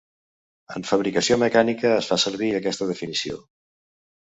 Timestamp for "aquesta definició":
2.63-3.41